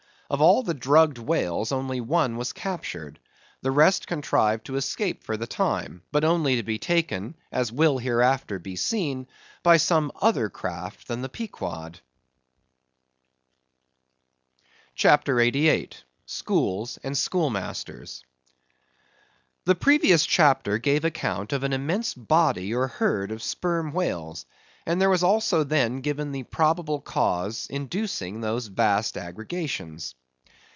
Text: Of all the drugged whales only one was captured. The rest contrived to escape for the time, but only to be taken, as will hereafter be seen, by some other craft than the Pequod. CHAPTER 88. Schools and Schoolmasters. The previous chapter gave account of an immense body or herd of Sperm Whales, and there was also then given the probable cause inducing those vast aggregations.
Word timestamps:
Of 0.33 0.39
all 0.41 0.63
the 0.63 0.73
drugged 0.73 1.17
whales 1.17 1.73
only 1.73 1.99
one 1.99 2.37
was 2.37 2.53
captured. 2.53 3.19
The 3.63 3.71
rest 3.71 4.07
contrived 4.07 4.65
to 4.67 4.77
escape 4.77 5.25
for 5.25 5.35
the 5.35 5.45
time, 5.45 6.03
but 6.09 6.23
only 6.23 6.55
to 6.55 6.63
be 6.63 6.79
taken, 6.79 7.35
as 7.51 7.69
will 7.69 7.97
hereafter 7.97 8.57
be 8.57 8.77
seen, 8.77 9.27
by 9.61 9.75
some 9.75 10.09
other 10.21 10.49
craft 10.49 11.09
than 11.09 11.21
the 11.21 11.27
Pequod. 11.27 11.99
CHAPTER 14.95 15.41
88. 15.41 16.05
Schools 16.25 16.97
and 17.03 17.17
Schoolmasters. 17.17 18.23
The 19.65 19.75
previous 19.75 20.25
chapter 20.25 20.77
gave 20.77 21.03
account 21.03 21.51
of 21.51 21.63
an 21.65 21.73
immense 21.73 22.13
body 22.13 22.73
or 22.73 22.87
herd 22.87 23.33
of 23.33 23.43
Sperm 23.43 23.91
Whales, 23.91 24.45
and 24.85 25.01
there 25.01 25.09
was 25.09 25.23
also 25.23 25.65
then 25.65 25.99
given 25.99 26.31
the 26.31 26.43
probable 26.43 27.01
cause 27.01 27.67
inducing 27.69 28.39
those 28.39 28.67
vast 28.67 29.17
aggregations. 29.17 30.15